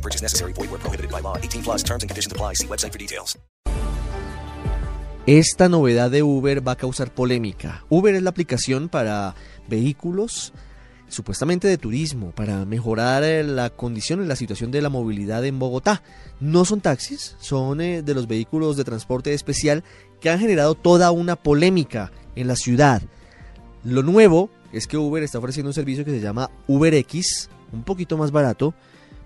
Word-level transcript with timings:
No 0.00 0.02
purchase 0.02 0.22
necessary. 0.22 0.54
Void 0.54 0.70
where 0.70 0.80
prohibited 0.80 1.10
by 1.10 1.20
law. 1.20 1.36
18 1.36 1.62
plus 1.62 1.82
terms 1.82 2.02
and 2.02 2.08
conditions 2.08 2.32
apply. 2.32 2.54
See 2.54 2.66
website 2.66 2.92
for 2.92 2.98
details. 2.98 3.38
Esta 5.26 5.68
novedad 5.68 6.10
de 6.10 6.22
Uber 6.22 6.66
va 6.66 6.72
a 6.72 6.76
causar 6.76 7.12
polémica. 7.12 7.84
Uber 7.90 8.14
es 8.14 8.22
la 8.22 8.30
aplicación 8.30 8.88
para 8.88 9.34
vehículos 9.68 10.54
supuestamente 11.08 11.68
de 11.68 11.76
turismo, 11.76 12.30
para 12.30 12.64
mejorar 12.64 13.22
eh, 13.24 13.44
la 13.44 13.68
condición 13.68 14.24
y 14.24 14.26
la 14.26 14.36
situación 14.36 14.70
de 14.70 14.80
la 14.80 14.88
movilidad 14.88 15.44
en 15.44 15.58
Bogotá. 15.58 16.02
No 16.40 16.64
son 16.64 16.80
taxis, 16.80 17.36
son 17.38 17.80
eh, 17.80 18.02
de 18.02 18.14
los 18.14 18.26
vehículos 18.26 18.76
de 18.76 18.84
transporte 18.84 19.34
especial 19.34 19.84
que 20.20 20.30
han 20.30 20.38
generado 20.38 20.74
toda 20.74 21.10
una 21.10 21.36
polémica 21.36 22.10
en 22.34 22.46
la 22.48 22.56
ciudad. 22.56 23.02
Lo 23.84 24.02
nuevo 24.02 24.50
es 24.72 24.86
que 24.86 24.96
Uber 24.96 25.22
está 25.22 25.38
ofreciendo 25.38 25.68
un 25.68 25.74
servicio 25.74 26.04
que 26.04 26.12
se 26.12 26.20
llama 26.20 26.50
UberX, 26.66 27.50
un 27.72 27.82
poquito 27.82 28.16
más 28.16 28.30
barato, 28.30 28.74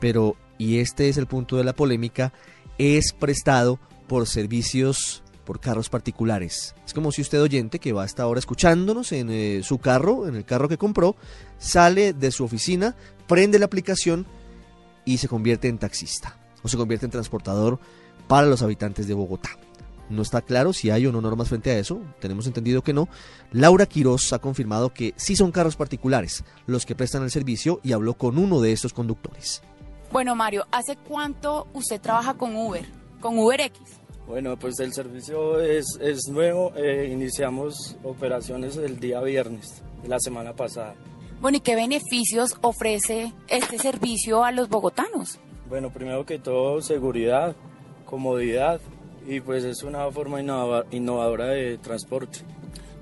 pero, 0.00 0.36
y 0.58 0.80
este 0.80 1.08
es 1.08 1.16
el 1.16 1.26
punto 1.26 1.56
de 1.56 1.64
la 1.64 1.72
polémica, 1.72 2.32
es 2.76 3.12
prestado 3.12 3.78
por 4.06 4.26
servicios 4.26 5.22
por 5.44 5.60
carros 5.60 5.88
particulares. 5.88 6.74
Es 6.84 6.92
como 6.92 7.10
si 7.10 7.22
usted 7.22 7.40
oyente 7.40 7.78
que 7.78 7.94
va 7.94 8.02
hasta 8.02 8.22
ahora 8.22 8.38
escuchándonos 8.38 9.12
en 9.12 9.30
eh, 9.30 9.60
su 9.62 9.78
carro, 9.78 10.28
en 10.28 10.34
el 10.34 10.44
carro 10.44 10.68
que 10.68 10.76
compró, 10.76 11.16
sale 11.58 12.12
de 12.12 12.30
su 12.32 12.44
oficina, 12.44 12.96
prende 13.26 13.58
la 13.58 13.64
aplicación 13.64 14.26
y 15.06 15.16
se 15.16 15.26
convierte 15.26 15.68
en 15.68 15.78
taxista 15.78 16.36
o 16.62 16.68
se 16.68 16.76
convierte 16.76 17.06
en 17.06 17.12
transportador 17.12 17.78
para 18.26 18.46
los 18.46 18.60
habitantes 18.60 19.08
de 19.08 19.14
Bogotá. 19.14 19.50
No 20.10 20.20
está 20.20 20.42
claro 20.42 20.74
si 20.74 20.90
hay 20.90 21.06
o 21.06 21.12
no 21.12 21.20
normas 21.22 21.48
frente 21.48 21.70
a 21.70 21.78
eso, 21.78 22.00
tenemos 22.20 22.46
entendido 22.46 22.82
que 22.82 22.92
no. 22.92 23.08
Laura 23.50 23.86
Quiroz 23.86 24.32
ha 24.34 24.38
confirmado 24.38 24.92
que 24.92 25.14
sí 25.16 25.34
son 25.34 25.50
carros 25.50 25.76
particulares 25.76 26.44
los 26.66 26.84
que 26.84 26.94
prestan 26.94 27.22
el 27.22 27.30
servicio 27.30 27.80
y 27.82 27.92
habló 27.92 28.14
con 28.14 28.36
uno 28.36 28.60
de 28.60 28.72
estos 28.72 28.92
conductores. 28.92 29.62
Bueno, 30.10 30.34
Mario, 30.34 30.66
¿hace 30.70 30.96
cuánto 30.96 31.66
usted 31.74 32.00
trabaja 32.00 32.34
con 32.34 32.56
Uber? 32.56 32.84
Con 33.20 33.38
UberX. 33.38 33.78
Bueno, 34.26 34.58
pues 34.58 34.78
el 34.80 34.92
servicio 34.92 35.60
es, 35.60 35.84
es 36.00 36.28
nuevo. 36.30 36.72
eh, 36.76 37.08
iniciamos 37.12 37.96
operaciones 38.02 38.76
el 38.76 39.00
día 39.00 39.20
viernes 39.20 39.82
de 40.02 40.08
la 40.08 40.18
semana 40.20 40.54
pasada. 40.54 40.94
Bueno, 41.40 41.58
¿y 41.58 41.60
qué 41.60 41.74
beneficios 41.76 42.56
ofrece 42.62 43.32
este 43.48 43.78
servicio 43.78 44.44
a 44.44 44.52
los 44.52 44.68
bogotanos? 44.68 45.38
Bueno, 45.68 45.90
primero 45.92 46.24
que 46.26 46.38
todo, 46.38 46.80
seguridad, 46.82 47.54
comodidad 48.06 48.80
y 49.26 49.40
pues 49.40 49.64
es 49.64 49.82
una 49.82 50.10
forma 50.10 50.40
innova- 50.40 50.84
innovadora 50.90 51.46
de 51.46 51.78
transporte. 51.78 52.40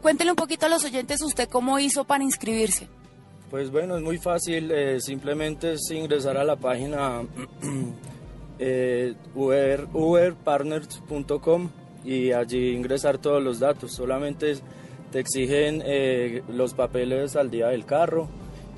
Cuéntele 0.03 0.31
un 0.31 0.37
poquito 0.37 0.67
a 0.67 0.69
los 0.69 0.85
oyentes 0.85 1.23
usted 1.23 1.49
cómo 1.49 1.79
hizo 1.79 2.05
para 2.05 2.23
inscribirse. 2.25 2.89
Pues 3.51 3.71
bueno, 3.71 3.97
es 3.97 4.03
muy 4.03 4.19
fácil, 4.19 4.71
eh, 4.73 5.01
simplemente 5.01 5.75
es 5.75 5.91
ingresar 5.93 6.37
a 6.37 6.45
la 6.45 6.57
página 6.57 7.23
eh, 8.59 9.15
Uber, 9.35 9.87
uberpartners.com 9.93 11.71
y 12.05 12.33
allí 12.33 12.71
ingresar 12.71 13.19
todos 13.19 13.43
los 13.43 13.61
datos. 13.61 13.93
Solamente 13.93 14.57
te 15.13 15.21
exigen 15.21 15.83
eh, 15.85 16.43
los 16.49 16.75
papeles 16.75 17.37
al 17.37 17.51
día 17.51 17.69
del 17.69 17.85
carro 17.87 18.29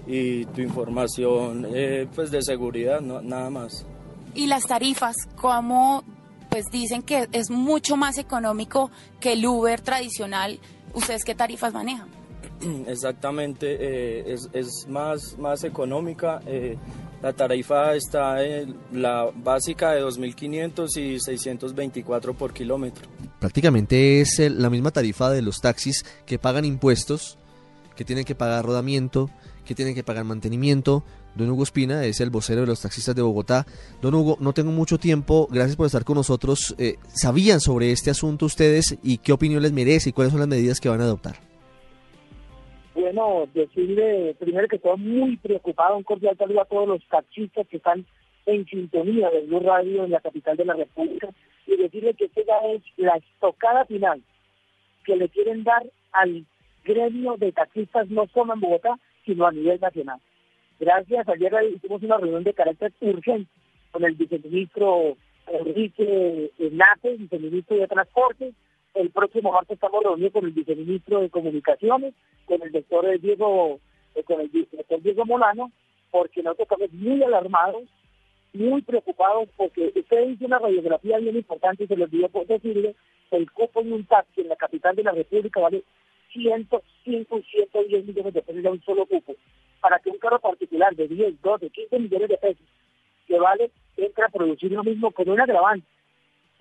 y 0.06 0.44
tu 0.46 0.60
información 0.60 1.66
eh, 1.74 2.06
pues 2.14 2.30
de 2.30 2.42
seguridad, 2.42 3.00
no- 3.00 3.22
nada 3.22 3.48
más. 3.50 3.86
Y 4.34 4.46
las 4.46 4.64
tarifas, 4.66 5.16
¿cómo 5.36 6.04
pues 6.50 6.66
dicen 6.70 7.02
que 7.02 7.28
es 7.32 7.50
mucho 7.50 7.96
más 7.96 8.18
económico 8.18 8.90
que 9.20 9.32
el 9.32 9.46
Uber 9.46 9.80
tradicional? 9.80 10.58
¿Ustedes 10.94 11.24
qué 11.24 11.34
tarifas 11.34 11.72
manejan? 11.72 12.08
Exactamente, 12.86 13.76
eh, 13.80 14.32
es, 14.32 14.48
es 14.52 14.86
más, 14.88 15.38
más 15.38 15.64
económica. 15.64 16.40
eh, 16.46 16.76
la 17.22 17.32
tarifa 17.32 17.96
está 17.96 18.44
en 18.44 18.76
la 18.92 19.28
básica 19.34 19.90
de 19.90 20.04
2.500 20.04 20.96
y 20.96 21.18
624 21.18 22.34
por 22.34 22.52
kilómetro. 22.52 23.08
Prácticamente 23.40 24.20
es 24.20 24.38
la 24.38 24.70
misma 24.70 24.92
tarifa 24.92 25.28
de 25.30 25.42
los 25.42 25.60
taxis 25.60 26.04
que 26.26 26.38
pagan 26.38 26.64
impuestos, 26.64 27.36
que 27.96 28.04
tienen 28.04 28.24
que 28.24 28.36
pagar 28.36 28.64
rodamiento, 28.64 29.30
que 29.64 29.74
tienen 29.74 29.96
que 29.96 30.04
pagar 30.04 30.24
mantenimiento. 30.24 31.02
Don 31.34 31.50
Hugo 31.50 31.64
Espina 31.64 32.04
es 32.04 32.20
el 32.20 32.30
vocero 32.30 32.60
de 32.60 32.68
los 32.68 32.80
taxistas 32.82 33.16
de 33.16 33.22
Bogotá. 33.22 33.66
Don 34.00 34.14
Hugo, 34.14 34.36
no 34.40 34.54
tengo 34.54 34.70
mucho 34.70 34.98
tiempo, 34.98 35.48
gracias 35.50 35.74
por 35.74 35.86
estar 35.86 36.04
con 36.04 36.14
nosotros. 36.14 36.76
Eh, 36.78 36.98
¿Sabían 37.12 37.60
sobre 37.60 37.90
este 37.90 38.10
asunto 38.10 38.46
ustedes 38.46 38.96
y 39.02 39.18
qué 39.18 39.32
opinión 39.32 39.62
les 39.62 39.72
merece 39.72 40.10
y 40.10 40.12
cuáles 40.12 40.30
son 40.30 40.40
las 40.40 40.48
medidas 40.48 40.78
que 40.78 40.88
van 40.88 41.00
a 41.00 41.04
adoptar? 41.04 41.47
Bueno, 43.10 43.48
decirle 43.54 44.36
primero 44.38 44.68
que 44.68 44.76
estoy 44.76 44.98
muy 44.98 45.38
preocupado, 45.38 45.96
un 45.96 46.02
cordial 46.02 46.36
saludo 46.36 46.60
a 46.60 46.66
todos 46.66 46.86
los 46.86 47.02
taxistas 47.08 47.66
que 47.66 47.78
están 47.78 48.04
en 48.44 48.66
sintonía 48.66 49.30
de 49.30 49.46
Blue 49.46 49.60
Radio 49.60 50.04
en 50.04 50.10
la 50.10 50.20
capital 50.20 50.58
de 50.58 50.66
la 50.66 50.74
República 50.74 51.30
y 51.66 51.76
decirle 51.76 52.12
que 52.12 52.26
esta 52.26 52.42
es 52.66 52.82
la 52.98 53.16
estocada 53.16 53.86
final 53.86 54.20
que 55.04 55.16
le 55.16 55.30
quieren 55.30 55.64
dar 55.64 55.86
al 56.12 56.44
gremio 56.84 57.38
de 57.38 57.50
taxistas 57.52 58.10
no 58.10 58.26
solo 58.26 58.52
en 58.52 58.60
Bogotá, 58.60 58.98
sino 59.24 59.46
a 59.46 59.52
nivel 59.52 59.80
nacional. 59.80 60.20
Gracias, 60.78 61.26
ayer 61.30 61.50
hicimos 61.74 62.02
una 62.02 62.18
reunión 62.18 62.44
de 62.44 62.52
carácter 62.52 62.92
urgente 63.00 63.50
con 63.90 64.04
el 64.04 64.16
viceministro 64.16 65.16
Enrique 65.46 66.50
Nate, 66.58 67.16
viceministro 67.16 67.78
de 67.78 67.88
Transporte. 67.88 68.52
El 68.98 69.10
próximo 69.10 69.52
martes 69.52 69.76
estamos 69.76 70.02
reunidos 70.02 70.32
con 70.32 70.44
el 70.44 70.50
viceministro 70.50 71.20
de 71.20 71.30
Comunicaciones, 71.30 72.14
con 72.46 72.60
el 72.62 72.72
doctor 72.72 73.06
Diego, 73.20 73.78
eh, 74.16 74.24
con 74.24 74.40
el 74.40 74.50
doctor 74.50 75.00
Diego 75.00 75.24
Molano, 75.24 75.70
porque 76.10 76.42
nosotros 76.42 76.66
estamos 76.68 76.92
muy 76.94 77.22
alarmados, 77.22 77.84
muy 78.52 78.82
preocupados, 78.82 79.48
porque 79.56 79.92
usted 79.94 80.30
hizo 80.30 80.46
una 80.46 80.58
radiografía 80.58 81.18
bien 81.18 81.36
importante 81.36 81.84
y 81.84 81.86
se 81.86 81.94
les 81.94 82.08
olvidó 82.08 82.28
por 82.28 82.48
decirle 82.48 82.96
el 83.30 83.48
cupo 83.52 83.84
de 83.84 83.92
un 83.92 84.04
taxi 84.04 84.40
en 84.40 84.48
la 84.48 84.56
capital 84.56 84.96
de 84.96 85.04
la 85.04 85.12
República 85.12 85.60
vale 85.60 85.84
105 86.32 87.38
y 87.38 87.42
110 87.42 88.04
millones 88.04 88.34
de 88.34 88.42
pesos 88.42 88.62
de 88.64 88.68
un 88.68 88.82
solo 88.82 89.06
cupo. 89.06 89.36
Para 89.80 90.00
que 90.00 90.10
un 90.10 90.18
carro 90.18 90.40
particular 90.40 90.96
de 90.96 91.06
10, 91.06 91.40
12, 91.40 91.70
15 91.70 91.98
millones 92.00 92.30
de 92.30 92.36
pesos 92.36 92.66
que 93.28 93.38
vale, 93.38 93.70
entra 93.96 94.26
a 94.26 94.30
producir 94.30 94.72
lo 94.72 94.82
mismo 94.82 95.12
con 95.12 95.28
un 95.28 95.40
agravante. 95.40 95.86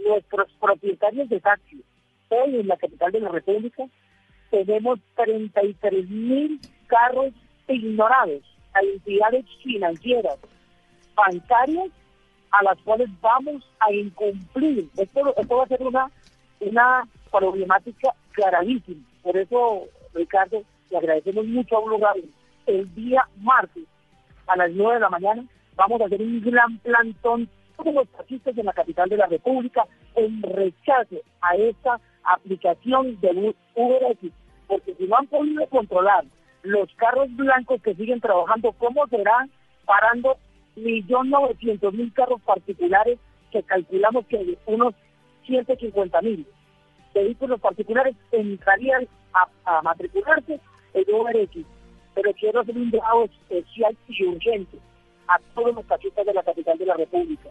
Nuestros 0.05 0.53
propietarios 0.59 1.27
de 1.29 1.39
taxis, 1.39 1.81
hoy 2.29 2.59
en 2.59 2.67
la 2.67 2.77
capital 2.77 3.11
de 3.11 3.19
la 3.19 3.29
República, 3.29 3.85
tenemos 4.49 4.99
33 5.15 6.09
mil 6.09 6.59
carros 6.87 7.33
ignorados 7.67 8.43
a 8.73 8.81
entidades 8.81 9.45
financieras, 9.63 10.37
bancarias, 11.15 11.89
a 12.51 12.63
las 12.63 12.77
cuales 12.81 13.09
vamos 13.21 13.63
a 13.79 13.91
incumplir. 13.91 14.89
Esto, 14.97 15.33
esto 15.35 15.57
va 15.57 15.63
a 15.63 15.67
ser 15.67 15.83
una, 15.83 16.09
una 16.59 17.07
problemática 17.31 18.13
clarísima. 18.31 19.05
Por 19.21 19.35
eso, 19.37 19.83
Ricardo, 20.13 20.63
le 20.89 20.97
agradecemos 20.97 21.45
mucho 21.45 21.77
a 21.77 21.89
lugar. 21.89 22.15
El 22.65 22.93
día 22.95 23.27
martes, 23.37 23.83
a 24.47 24.55
las 24.55 24.71
9 24.71 24.95
de 24.95 24.99
la 24.99 25.09
mañana, 25.09 25.43
vamos 25.75 26.01
a 26.01 26.05
hacer 26.05 26.21
un 26.21 26.41
gran 26.41 26.77
plantón 26.79 27.49
todos 27.77 27.93
los 27.93 28.07
taxistas 28.09 28.57
en 28.57 28.65
la 28.65 28.73
capital 28.73 29.07
de 29.09 29.17
la 29.17 29.27
República 29.27 29.85
en 30.15 30.41
rechazo 30.41 31.17
a 31.41 31.55
esta 31.55 31.99
aplicación 32.27 33.19
de 33.21 33.55
UberX, 33.75 34.33
porque 34.67 34.93
si 34.95 35.05
no 35.05 35.17
han 35.17 35.27
podido 35.27 35.65
controlar 35.67 36.25
los 36.63 36.93
carros 36.95 37.33
blancos 37.35 37.81
que 37.81 37.95
siguen 37.95 38.19
trabajando, 38.19 38.73
¿cómo 38.73 39.07
será 39.07 39.47
parando 39.85 40.37
1.900.000 40.75 42.13
carros 42.13 42.41
particulares 42.41 43.17
que 43.51 43.63
calculamos 43.63 44.25
que 44.27 44.57
unos 44.65 44.93
150.000 45.47 46.45
vehículos 47.13 47.61
particulares 47.61 48.15
entrarían 48.31 49.07
a, 49.33 49.77
a 49.77 49.81
matricularse 49.81 50.59
en 50.93 51.15
UberX? 51.15 51.65
Pero 52.13 52.33
quiero 52.33 52.61
hacer 52.61 52.75
un 52.75 52.91
llamado 52.91 53.25
especial 53.25 53.95
y 54.07 54.25
urgente 54.25 54.77
a 55.27 55.39
todos 55.53 55.75
los 55.75 55.85
taxistas 55.85 56.25
de 56.25 56.33
la 56.33 56.43
capital 56.43 56.77
de 56.77 56.85
la 56.85 56.95
República. 56.95 57.49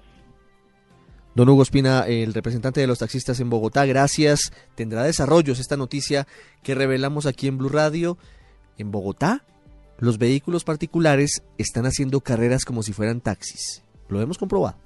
Don 1.37 1.50
Hugo 1.50 1.62
Espina, 1.62 2.06
el 2.06 2.33
representante 2.33 2.81
de 2.81 2.87
los 2.87 3.00
taxistas 3.00 3.41
en 3.41 3.50
Bogotá, 3.50 3.85
gracias. 3.85 4.55
Tendrá 4.75 5.03
desarrollos 5.03 5.59
esta 5.59 5.77
noticia 5.77 6.27
que 6.62 6.75
revelamos 6.75 7.27
aquí 7.27 7.47
en 7.47 7.59
Blue 7.59 7.69
Radio. 7.69 8.17
En 8.79 8.91
Bogotá, 8.91 9.44
los 9.99 10.17
vehículos 10.17 10.65
particulares 10.65 11.43
están 11.59 11.85
haciendo 11.85 12.23
carreras 12.23 12.65
como 12.65 12.83
si 12.83 12.94
fueran 12.94 13.21
taxis. 13.21 13.83
Lo 14.09 14.23
hemos 14.23 14.38
comprobado. 14.38 14.86